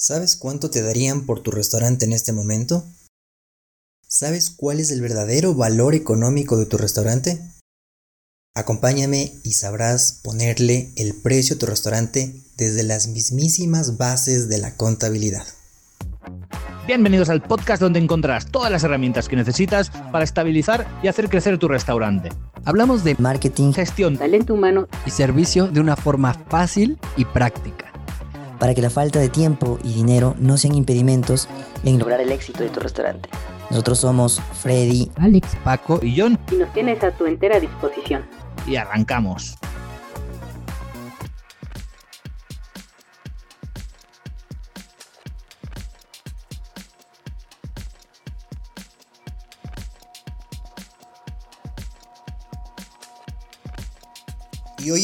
[0.00, 2.84] ¿Sabes cuánto te darían por tu restaurante en este momento?
[4.06, 7.40] ¿Sabes cuál es el verdadero valor económico de tu restaurante?
[8.54, 14.76] Acompáñame y sabrás ponerle el precio a tu restaurante desde las mismísimas bases de la
[14.76, 15.44] contabilidad.
[16.86, 21.58] Bienvenidos al podcast donde encontrarás todas las herramientas que necesitas para estabilizar y hacer crecer
[21.58, 22.28] tu restaurante.
[22.64, 27.87] Hablamos de marketing, Gestión, talento humano y servicio de una forma fácil y práctica.
[28.58, 31.48] Para que la falta de tiempo y dinero no sean impedimentos
[31.84, 33.28] en lograr el éxito de tu restaurante.
[33.70, 38.24] Nosotros somos Freddy, Alex, Paco y John y nos tienes a tu entera disposición.
[38.66, 39.56] y arrancamos.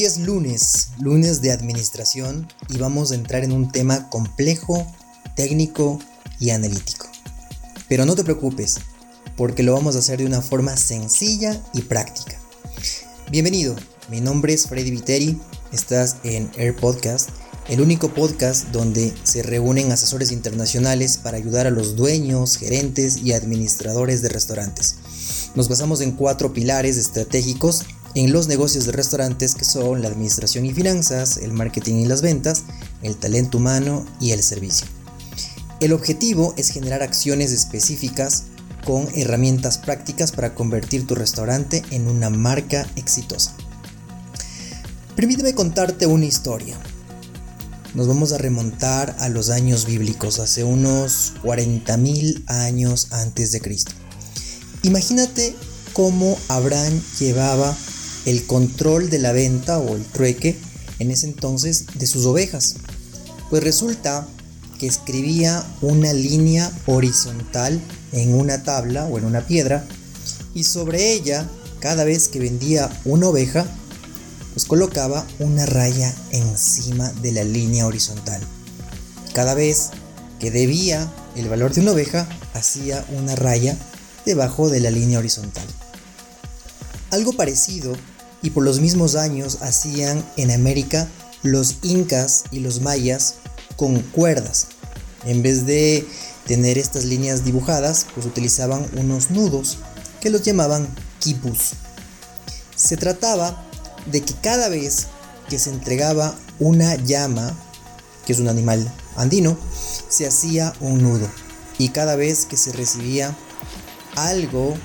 [0.05, 4.87] Es lunes, lunes de administración y vamos a entrar en un tema complejo,
[5.35, 5.99] técnico
[6.39, 7.07] y analítico.
[7.89, 8.81] Pero no te preocupes,
[9.35, 12.39] porque lo vamos a hacer de una forma sencilla y práctica.
[13.31, 13.77] Bienvenido,
[14.11, 15.41] mi nombre es Freddy Viteri,
[15.73, 17.31] estás en Air Podcast,
[17.69, 23.33] el único podcast donde se reúnen asesores internacionales para ayudar a los dueños, gerentes y
[23.33, 24.97] administradores de restaurantes.
[25.55, 30.65] Nos basamos en cuatro pilares estratégicos en los negocios de restaurantes que son la administración
[30.65, 32.65] y finanzas, el marketing y las ventas,
[33.03, 34.87] el talento humano y el servicio.
[35.81, 38.45] El objetivo es generar acciones específicas
[38.85, 43.55] con herramientas prácticas para convertir tu restaurante en una marca exitosa.
[45.17, 46.77] Permíteme contarte una historia.
[47.95, 53.93] Nos vamos a remontar a los años bíblicos, hace unos 40.000 años antes de Cristo.
[54.83, 55.55] Imagínate
[55.93, 57.77] cómo Abraham llevaba
[58.27, 60.57] el control de la venta o el trueque
[60.99, 62.77] en ese entonces de sus ovejas.
[63.51, 64.27] Pues resulta
[64.79, 67.81] que escribía una línea horizontal
[68.13, 69.87] en una tabla o en una piedra
[70.55, 71.49] y sobre ella,
[71.81, 73.67] cada vez que vendía una oveja,
[74.55, 78.41] pues colocaba una raya encima de la línea horizontal.
[79.35, 79.91] Cada vez
[80.39, 83.77] que debía el valor de una oveja, hacía una raya
[84.25, 85.67] debajo de la línea horizontal.
[87.11, 87.95] Algo parecido
[88.45, 91.09] y por los mismos años hacían en América
[91.43, 93.37] los incas y los mayas
[93.77, 94.67] con cuerdas.
[95.25, 96.07] En vez de
[96.47, 99.79] tener estas líneas dibujadas, pues utilizaban unos nudos
[100.21, 100.87] que los llamaban
[101.21, 101.71] quipus.
[102.77, 103.65] Se trataba
[104.13, 105.07] de que cada vez
[105.49, 107.57] que se entregaba una llama,
[108.27, 109.57] que es un animal andino,
[110.11, 111.31] se hacía un nudo.
[111.79, 113.35] Y cada vez que se recibía
[114.17, 114.77] algo,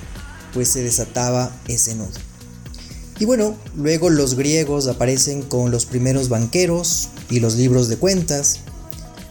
[0.53, 2.29] pues se desataba ese nudo.
[3.19, 8.59] Y bueno, luego los griegos aparecen con los primeros banqueros y los libros de cuentas.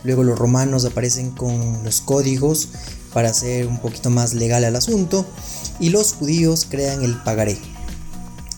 [0.05, 2.69] Luego los romanos aparecen con los códigos
[3.15, 5.25] para hacer un poquito más legal el asunto.
[5.81, 7.57] Y los judíos crean el pagaré.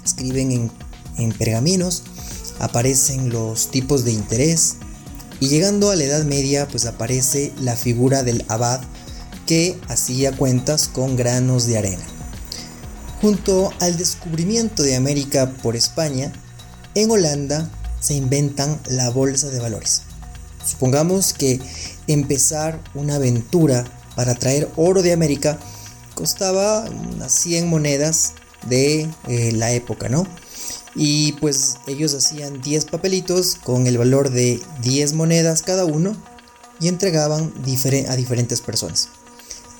[0.04, 0.72] Escriben en,
[1.16, 2.02] en pergaminos,
[2.58, 4.76] aparecen los tipos de interés.
[5.38, 8.80] Y llegando a la Edad Media, pues aparece la figura del abad
[9.46, 12.19] que hacía cuentas con granos de arena.
[13.20, 16.32] Junto al descubrimiento de América por España,
[16.94, 17.70] en Holanda
[18.00, 20.02] se inventan la bolsa de valores.
[20.64, 21.60] Supongamos que
[22.06, 23.84] empezar una aventura
[24.16, 25.58] para traer oro de América
[26.14, 28.32] costaba unas 100 monedas
[28.66, 30.26] de eh, la época, ¿no?
[30.94, 36.16] Y pues ellos hacían 10 papelitos con el valor de 10 monedas cada uno
[36.80, 37.52] y entregaban
[38.08, 39.08] a diferentes personas.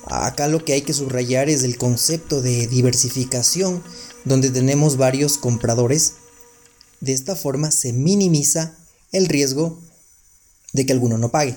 [0.07, 3.83] Acá lo que hay que subrayar es el concepto de diversificación,
[4.25, 6.15] donde tenemos varios compradores.
[7.01, 8.75] De esta forma se minimiza
[9.13, 9.79] el riesgo
[10.73, 11.57] de que alguno no pague.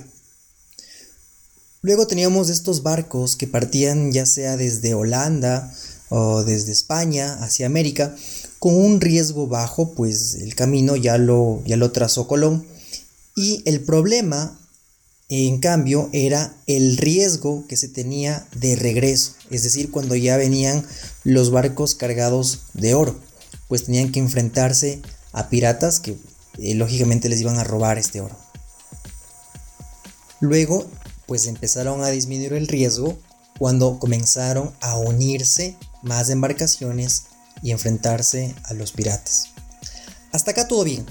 [1.81, 5.73] Luego teníamos estos barcos que partían ya sea desde Holanda
[6.09, 8.15] o desde España hacia América
[8.59, 12.65] con un riesgo bajo, pues el camino ya lo, ya lo trazó Colón.
[13.35, 14.57] Y el problema
[15.29, 20.85] en cambio, era el riesgo que se tenía de regreso, es decir, cuando ya venían
[21.23, 23.19] los barcos cargados de oro,
[23.67, 26.17] pues tenían que enfrentarse a piratas que
[26.59, 28.37] eh, lógicamente les iban a robar este oro.
[30.39, 30.85] Luego,
[31.25, 33.17] pues empezaron a disminuir el riesgo
[33.57, 37.23] cuando comenzaron a unirse más embarcaciones
[37.61, 39.45] y enfrentarse a los piratas.
[40.33, 41.05] Hasta acá todo bien,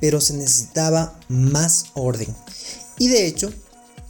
[0.00, 2.34] pero se necesitaba más orden
[3.02, 3.52] y de hecho,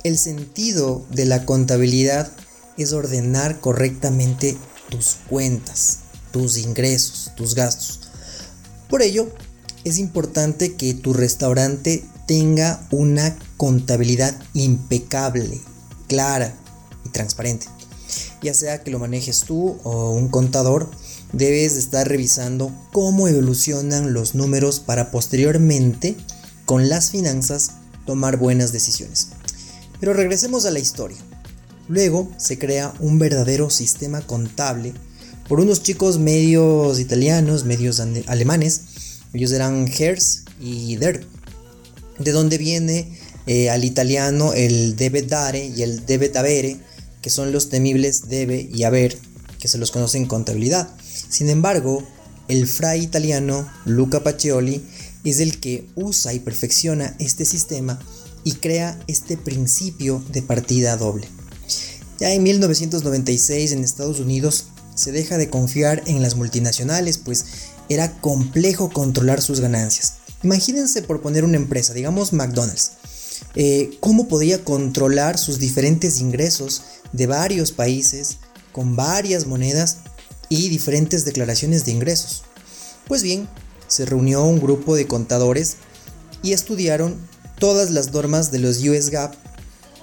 [0.04, 2.30] el sentido de la contabilidad
[2.76, 4.54] es ordenar correctamente
[4.90, 6.00] tus cuentas,
[6.30, 8.00] tus ingresos, tus gastos.
[8.90, 9.32] Por ello,
[9.84, 15.58] es importante que tu restaurante tenga una contabilidad impecable,
[16.06, 16.54] clara
[17.06, 17.68] y transparente.
[18.42, 20.90] Ya sea que lo manejes tú o un contador,
[21.32, 26.14] debes de estar revisando cómo evolucionan los números para posteriormente,
[26.66, 27.70] con las finanzas,
[28.06, 29.28] tomar buenas decisiones.
[30.00, 31.18] Pero regresemos a la historia.
[31.88, 34.92] Luego se crea un verdadero sistema contable
[35.48, 38.82] por unos chicos medios italianos, medios alemanes.
[39.32, 41.26] Ellos eran Hertz y Der.
[42.18, 46.78] De donde viene eh, al italiano el debe dare y el debe avere,
[47.20, 49.18] que son los temibles debe y haber,
[49.58, 50.88] que se los conoce en contabilidad.
[51.28, 52.06] Sin embargo,
[52.48, 54.82] el fray italiano Luca Pacioli
[55.30, 57.98] es el que usa y perfecciona este sistema
[58.44, 61.28] y crea este principio de partida doble.
[62.18, 67.44] Ya en 1996 en Estados Unidos se deja de confiar en las multinacionales, pues
[67.88, 70.14] era complejo controlar sus ganancias.
[70.42, 72.92] Imagínense por poner una empresa, digamos McDonald's,
[73.54, 76.82] eh, cómo podía controlar sus diferentes ingresos
[77.12, 78.38] de varios países
[78.72, 79.98] con varias monedas
[80.48, 82.42] y diferentes declaraciones de ingresos.
[83.06, 83.48] Pues bien,
[83.92, 85.76] se reunió un grupo de contadores
[86.42, 87.14] y estudiaron
[87.58, 89.34] todas las normas de los US GAAP,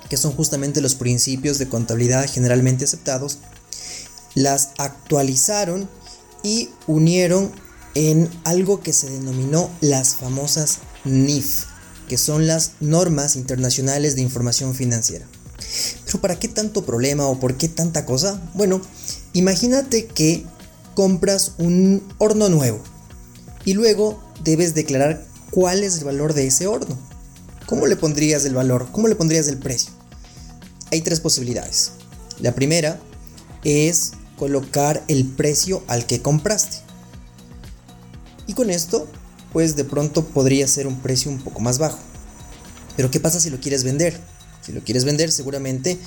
[0.10, 3.40] que son justamente los principios de contabilidad generalmente aceptados,
[4.36, 5.90] las actualizaron
[6.44, 7.52] y unieron
[7.96, 11.64] en algo que se denominó las famosas NIF,
[12.08, 15.26] que son las normas internacionales de información financiera.
[16.06, 18.40] Pero ¿para qué tanto problema o por qué tanta cosa?
[18.54, 18.82] Bueno,
[19.34, 20.46] imagínate que
[20.94, 22.84] compras un horno nuevo
[23.66, 26.98] y luego debes declarar cuál es el valor de ese horno.
[27.66, 28.88] ¿Cómo le pondrías el valor?
[28.92, 29.92] ¿Cómo le pondrías el precio?
[30.92, 31.92] Hay tres posibilidades.
[32.40, 33.00] La primera
[33.64, 36.78] es colocar el precio al que compraste.
[38.48, 39.08] Y con esto,
[39.54, 42.00] pues de pronto podría ser un precio un poco más bajo.
[42.96, 44.20] Pero ¿qué pasa si lo quieres vender?
[44.62, 45.98] Si lo quieres vender, seguramente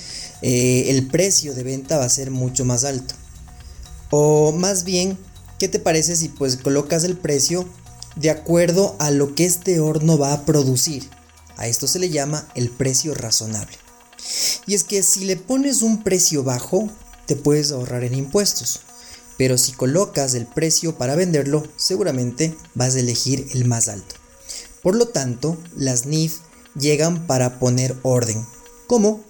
[0.41, 3.15] eh, el precio de venta va a ser mucho más alto.
[4.09, 5.17] O más bien,
[5.63, 7.65] ¿qué te parece si pues colocas el precio
[8.17, 11.09] de acuerdo a lo que este horno va a producir?
[11.55, 13.77] A esto se le llama el precio razonable.
[14.67, 16.89] Y es que si le pones un precio bajo,
[17.27, 18.81] te puedes ahorrar en impuestos.
[19.37, 24.15] Pero si colocas el precio para venderlo, seguramente vas a elegir el más alto.
[24.81, 26.39] Por lo tanto, las NIF
[26.77, 28.45] llegan para poner orden.
[28.87, 29.23] ¿Cómo?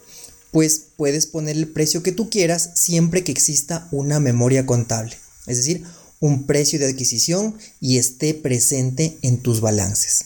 [0.49, 5.15] Pues puedes poner el precio que tú quieras siempre que exista una memoria contable,
[5.45, 5.85] es decir,
[6.23, 10.23] un precio de adquisición y esté presente en tus balances.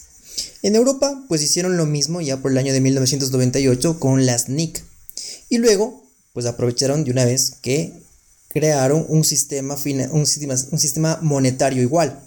[0.62, 4.80] En Europa, pues hicieron lo mismo ya por el año de 1998 con las NIC.
[5.48, 7.92] Y luego pues aprovecharon de una vez que
[8.48, 9.74] crearon un sistema,
[10.12, 12.20] un sistema, un sistema monetario igual.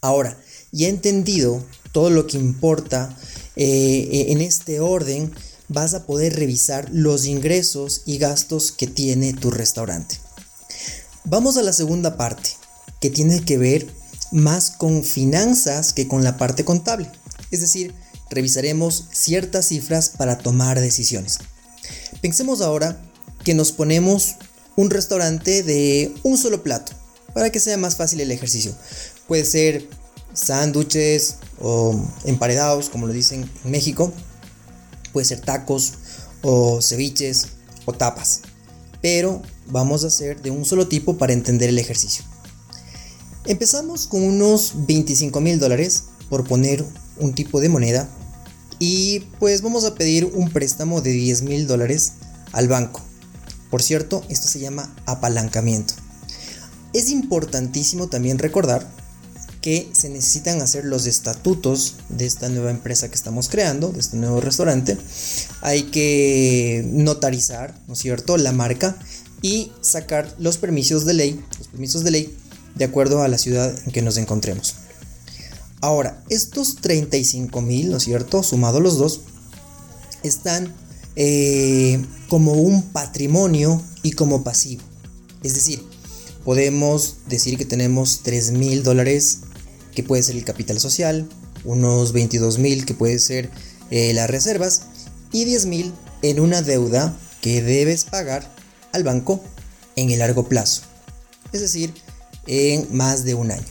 [0.00, 0.36] Ahora,
[0.72, 3.16] ya entendido todo lo que importa
[3.54, 5.32] eh, en este orden,
[5.68, 10.18] vas a poder revisar los ingresos y gastos que tiene tu restaurante.
[11.22, 12.50] Vamos a la segunda parte,
[13.02, 13.86] que tiene que ver
[14.30, 17.10] más con finanzas que con la parte contable.
[17.50, 17.92] Es decir,
[18.30, 21.40] revisaremos ciertas cifras para tomar decisiones.
[22.22, 22.98] Pensemos ahora
[23.44, 24.36] que nos ponemos
[24.76, 26.92] un restaurante de un solo plato
[27.34, 28.72] para que sea más fácil el ejercicio.
[29.26, 29.88] Puede ser
[30.32, 34.12] sándwiches o emparedados, como lo dicen en México.
[35.12, 35.94] Puede ser tacos
[36.42, 37.48] o ceviches
[37.84, 38.42] o tapas.
[39.02, 42.24] Pero vamos a hacer de un solo tipo para entender el ejercicio.
[43.44, 46.84] Empezamos con unos 25 mil dólares por poner
[47.18, 48.08] un tipo de moneda
[48.78, 52.12] y pues vamos a pedir un préstamo de 10 mil dólares
[52.52, 53.00] al banco.
[53.68, 55.94] Por cierto, esto se llama apalancamiento.
[56.92, 58.88] Es importantísimo también recordar
[59.60, 64.18] que se necesitan hacer los estatutos de esta nueva empresa que estamos creando, de este
[64.18, 64.96] nuevo restaurante.
[65.62, 68.96] Hay que notarizar, ¿no es cierto?, la marca
[69.40, 72.36] y sacar los permisos de ley, los permisos de ley
[72.74, 74.74] de acuerdo a la ciudad en que nos encontremos.
[75.80, 78.42] Ahora, estos 35 mil, ¿no es cierto?
[78.42, 79.22] Sumado los dos,
[80.22, 80.72] están
[81.16, 84.82] eh, como un patrimonio y como pasivo.
[85.42, 85.82] Es decir,
[86.44, 89.40] podemos decir que tenemos 3 mil dólares,
[89.94, 91.28] que puede ser el capital social,
[91.64, 93.50] unos 22 mil, que puede ser
[93.90, 94.82] eh, las reservas,
[95.32, 98.48] y 10 mil en una deuda que debes pagar
[98.92, 99.42] al banco
[99.96, 100.82] en el largo plazo.
[101.52, 101.92] Es decir,
[102.46, 103.64] en más de un año.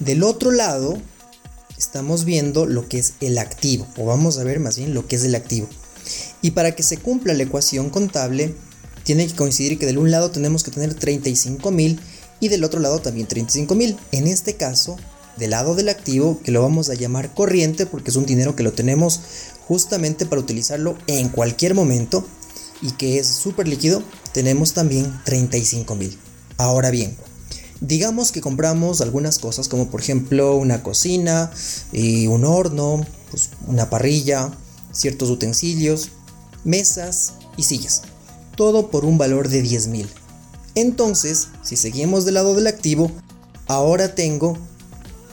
[0.00, 0.98] Del otro lado,
[1.76, 5.16] estamos viendo lo que es el activo, o vamos a ver más bien lo que
[5.16, 5.68] es el activo.
[6.42, 8.54] Y para que se cumpla la ecuación contable,
[9.04, 12.00] tiene que coincidir que del un lado tenemos que tener 35 mil
[12.40, 13.96] y del otro lado también 35 mil.
[14.12, 14.96] En este caso,
[15.36, 18.62] del lado del activo, que lo vamos a llamar corriente porque es un dinero que
[18.62, 19.20] lo tenemos
[19.66, 22.26] justamente para utilizarlo en cualquier momento
[22.82, 26.18] y que es súper líquido, tenemos también 35 mil.
[26.56, 27.16] Ahora bien,
[27.80, 31.50] digamos que compramos algunas cosas como por ejemplo una cocina,
[31.92, 34.52] y un horno, pues, una parrilla,
[34.92, 36.10] ciertos utensilios,
[36.64, 38.02] mesas y sillas.
[38.56, 40.08] Todo por un valor de 10 mil.
[40.74, 43.10] Entonces, si seguimos del lado del activo,
[43.66, 44.56] ahora tengo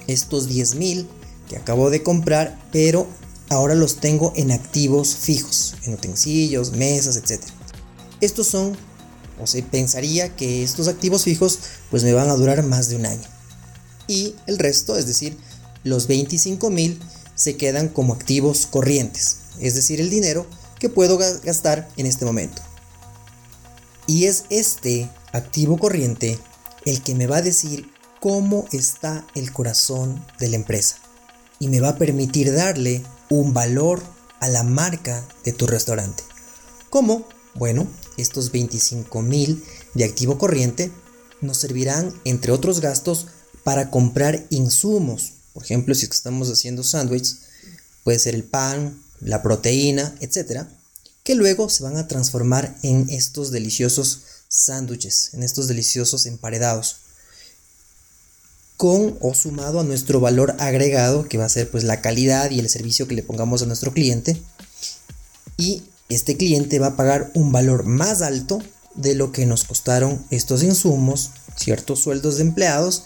[0.08, 1.08] estos 10 mil
[1.50, 3.08] que acabo de comprar, pero
[3.50, 7.44] ahora los tengo en activos fijos, en utensilios, mesas, etc.
[8.22, 8.76] Estos son,
[9.40, 13.06] o se pensaría que estos activos fijos pues me van a durar más de un
[13.06, 13.28] año.
[14.08, 15.38] Y el resto, es decir,
[15.84, 17.00] los 25 mil
[17.36, 20.46] se quedan como activos corrientes, es decir, el dinero
[20.80, 22.62] que puedo gastar en este momento.
[24.08, 26.40] Y es este activo corriente
[26.86, 27.90] el que me va a decir
[28.20, 30.98] cómo está el corazón de la empresa
[31.60, 34.02] y me va a permitir darle un valor
[34.40, 36.24] a la marca de tu restaurante.
[36.90, 37.28] ¿Cómo?
[37.56, 40.92] Bueno, estos 25 mil de activo corriente
[41.42, 43.28] nos servirán, entre otros gastos,
[43.64, 45.34] para comprar insumos.
[45.54, 47.40] Por ejemplo, si estamos haciendo sándwiches,
[48.04, 50.70] puede ser el pan, la proteína, etcétera,
[51.24, 56.98] que luego se van a transformar en estos deliciosos sándwiches, en estos deliciosos emparedados
[58.78, 62.60] con o sumado a nuestro valor agregado, que va a ser pues la calidad y
[62.60, 64.38] el servicio que le pongamos a nuestro cliente.
[65.58, 68.62] Y este cliente va a pagar un valor más alto
[68.96, 73.06] de lo que nos costaron estos insumos, ciertos sueldos de empleados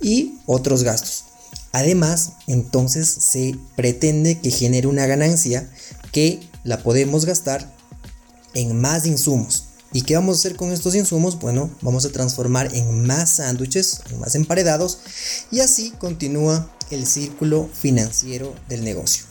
[0.00, 1.24] y otros gastos.
[1.72, 5.68] Además, entonces se pretende que genere una ganancia
[6.12, 7.70] que la podemos gastar
[8.54, 9.64] en más insumos.
[9.92, 11.38] ¿Y qué vamos a hacer con estos insumos?
[11.38, 14.98] Bueno, vamos a transformar en más sándwiches, más emparedados,
[15.50, 19.24] y así continúa el círculo financiero del negocio.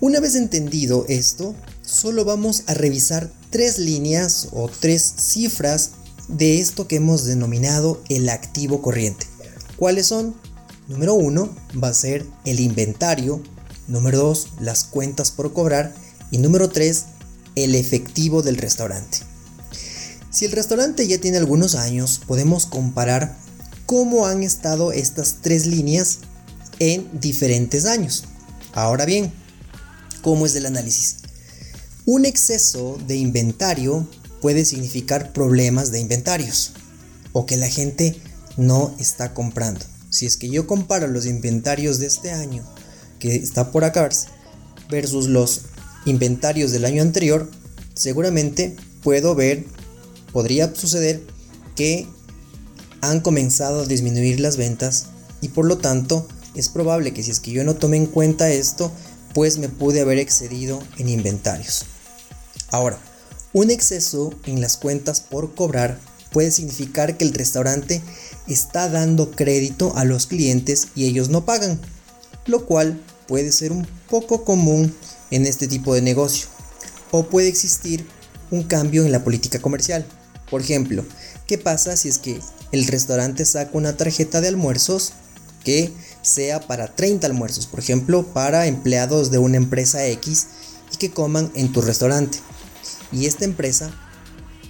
[0.00, 1.54] Una vez entendido esto,
[1.86, 5.92] solo vamos a revisar tres líneas o tres cifras
[6.28, 9.26] de esto que hemos denominado el activo corriente.
[9.76, 10.34] ¿Cuáles son?
[10.88, 11.48] Número uno
[11.82, 13.40] va a ser el inventario,
[13.86, 15.94] número dos las cuentas por cobrar
[16.30, 17.06] y número tres
[17.54, 19.18] el efectivo del restaurante.
[20.30, 23.38] Si el restaurante ya tiene algunos años, podemos comparar
[23.86, 26.18] cómo han estado estas tres líneas
[26.78, 28.24] en diferentes años.
[28.74, 29.32] Ahora bien,
[30.20, 31.16] ¿cómo es el análisis?
[32.08, 34.06] Un exceso de inventario
[34.40, 36.70] puede significar problemas de inventarios
[37.32, 38.16] o que la gente
[38.56, 39.84] no está comprando.
[40.08, 42.64] Si es que yo comparo los inventarios de este año
[43.18, 44.28] que está por acabarse
[44.88, 45.62] versus los
[46.04, 47.50] inventarios del año anterior,
[47.94, 49.64] seguramente puedo ver
[50.32, 51.26] podría suceder
[51.74, 52.06] que
[53.00, 55.06] han comenzado a disminuir las ventas
[55.40, 58.48] y por lo tanto es probable que si es que yo no tome en cuenta
[58.48, 58.92] esto,
[59.34, 61.84] pues me pude haber excedido en inventarios.
[62.70, 62.98] Ahora,
[63.52, 65.98] un exceso en las cuentas por cobrar
[66.30, 68.02] puede significar que el restaurante
[68.46, 71.80] está dando crédito a los clientes y ellos no pagan,
[72.46, 74.94] lo cual puede ser un poco común
[75.30, 76.48] en este tipo de negocio.
[77.10, 78.06] O puede existir
[78.50, 80.04] un cambio en la política comercial.
[80.50, 81.04] Por ejemplo,
[81.46, 82.40] ¿qué pasa si es que
[82.72, 85.12] el restaurante saca una tarjeta de almuerzos
[85.64, 85.92] que
[86.22, 90.46] sea para 30 almuerzos, por ejemplo, para empleados de una empresa X
[90.92, 92.38] y que coman en tu restaurante?
[93.12, 93.90] Y esta empresa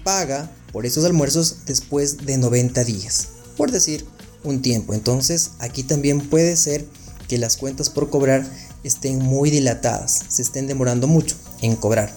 [0.05, 4.07] paga por esos almuerzos después de 90 días, por decir
[4.45, 4.95] un tiempo.
[4.95, 6.87] Entonces, aquí también puede ser
[7.29, 8.47] que las cuentas por cobrar
[8.85, 12.17] estén muy dilatadas, se estén demorando mucho en cobrar.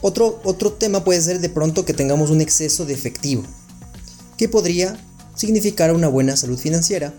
[0.00, 3.42] Otro, otro tema puede ser de pronto que tengamos un exceso de efectivo,
[4.36, 4.96] que podría
[5.34, 7.12] significar una buena salud financiera,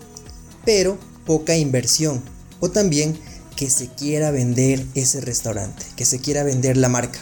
[0.63, 2.21] pero poca inversión,
[2.61, 3.17] o también
[3.57, 7.19] que se quiera vender ese restaurante, que se quiera vender la marca.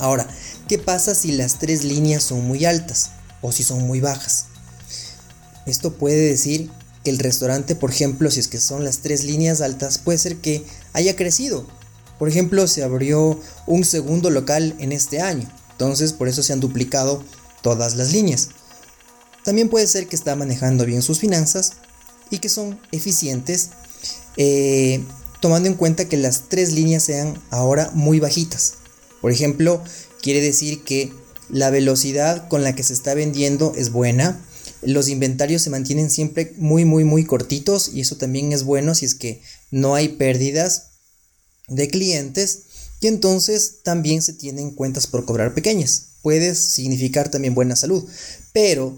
[0.00, 0.26] Ahora,
[0.68, 3.10] ¿qué pasa si las tres líneas son muy altas
[3.42, 4.46] o si son muy bajas?
[5.66, 6.70] Esto puede decir
[7.04, 10.36] que el restaurante, por ejemplo, si es que son las tres líneas altas, puede ser
[10.36, 11.66] que haya crecido
[12.20, 16.60] por ejemplo, se abrió un segundo local en este año, entonces por eso se han
[16.60, 17.24] duplicado
[17.62, 18.50] todas las líneas.
[19.42, 21.72] También puede ser que está manejando bien sus finanzas
[22.28, 23.70] y que son eficientes,
[24.36, 25.02] eh,
[25.40, 28.74] tomando en cuenta que las tres líneas sean ahora muy bajitas.
[29.20, 29.82] Por ejemplo,
[30.22, 31.12] quiere decir que
[31.48, 34.40] la velocidad con la que se está vendiendo es buena,
[34.82, 39.04] los inventarios se mantienen siempre muy muy muy cortitos y eso también es bueno si
[39.04, 40.92] es que no hay pérdidas
[41.68, 42.62] de clientes
[43.00, 46.08] y entonces también se tienen cuentas por cobrar pequeñas.
[46.22, 48.06] Puede significar también buena salud,
[48.52, 48.94] pero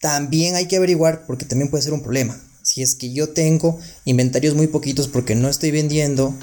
[0.00, 2.40] también hay que averiguar porque también puede ser un problema.
[2.62, 6.34] Si es que yo tengo inventarios muy poquitos porque no estoy vendiendo,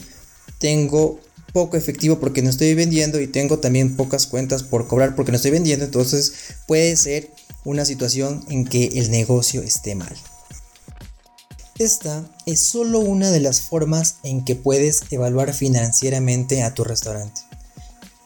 [0.59, 1.19] tengo
[1.53, 5.37] poco efectivo porque no estoy vendiendo y tengo también pocas cuentas por cobrar porque no
[5.37, 6.33] estoy vendiendo, entonces
[6.67, 7.29] puede ser
[7.63, 10.13] una situación en que el negocio esté mal.
[11.79, 17.41] Esta es solo una de las formas en que puedes evaluar financieramente a tu restaurante.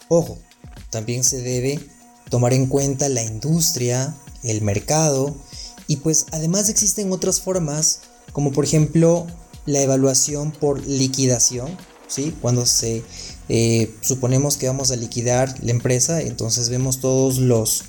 [0.10, 0.38] Ojo,
[0.90, 1.80] también se debe
[2.30, 5.36] tomar en cuenta la industria, el mercado
[5.88, 9.28] y pues además existen otras formas como por ejemplo
[9.66, 11.78] la evaluación por liquidación,
[12.08, 12.34] ¿sí?
[12.42, 13.04] Cuando se
[13.50, 17.84] eh, suponemos que vamos a liquidar la empresa, entonces vemos todos los,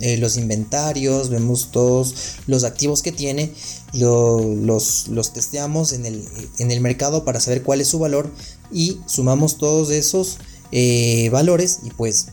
[0.00, 2.14] eh, los inventarios, vemos todos
[2.46, 3.52] los activos que tiene,
[3.92, 6.26] los, los testeamos en el,
[6.58, 8.30] en el mercado para saber cuál es su valor
[8.72, 10.38] y sumamos todos esos
[10.72, 12.28] eh, valores y pues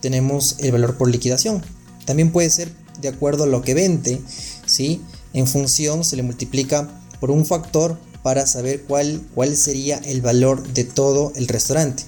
[0.00, 1.62] tenemos el valor por liquidación.
[2.04, 4.20] También puede ser de acuerdo a lo que vende,
[4.66, 5.00] ¿sí?
[5.32, 10.66] En función se le multiplica por un factor para saber cuál, cuál sería el valor
[10.74, 12.02] de todo el restaurante.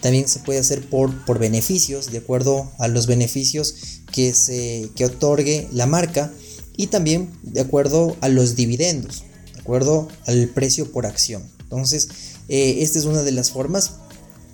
[0.00, 3.74] También se puede hacer por, por beneficios, de acuerdo a los beneficios
[4.10, 6.32] que, se, que otorgue la marca
[6.74, 11.42] y también de acuerdo a los dividendos, de acuerdo al precio por acción.
[11.60, 12.08] Entonces,
[12.48, 13.90] eh, esta es una de las formas.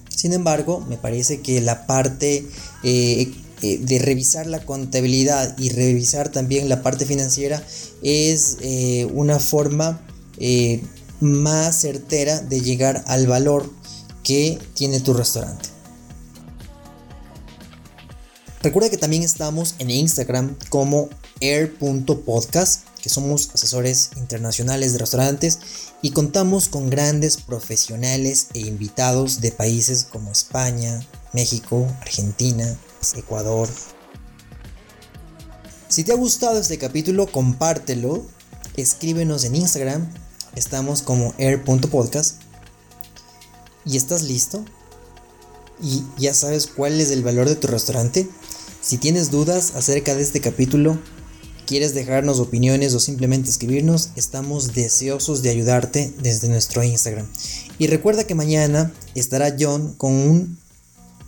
[0.08, 2.44] Sin embargo, me parece que la parte
[2.82, 7.64] eh, eh, de revisar la contabilidad y revisar también la parte financiera
[8.02, 8.56] es
[9.12, 10.00] una forma
[11.24, 13.72] más certera de llegar al valor
[14.22, 15.70] que tiene tu restaurante.
[18.62, 21.08] Recuerda que también estamos en Instagram como
[21.40, 25.58] air.podcast, que somos asesores internacionales de restaurantes
[26.02, 32.78] y contamos con grandes profesionales e invitados de países como España, México, Argentina,
[33.16, 33.68] Ecuador.
[35.88, 38.26] Si te ha gustado este capítulo, compártelo,
[38.76, 40.10] escríbenos en Instagram,
[40.56, 42.40] estamos como air.podcast
[43.84, 44.64] y estás listo
[45.82, 48.28] y ya sabes cuál es el valor de tu restaurante.
[48.80, 50.98] Si tienes dudas acerca de este capítulo,
[51.66, 57.26] quieres dejarnos opiniones o simplemente escribirnos, estamos deseosos de ayudarte desde nuestro Instagram.
[57.78, 60.58] Y recuerda que mañana estará John con un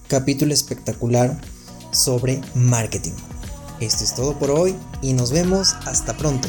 [0.08, 1.40] capítulo espectacular
[1.92, 3.14] sobre marketing.
[3.80, 6.48] Esto es todo por hoy y nos vemos hasta pronto.